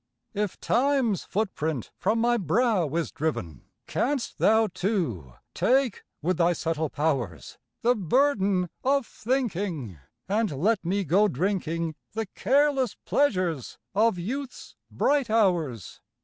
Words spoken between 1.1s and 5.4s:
foot print from my brow is driven, Canst thou, too,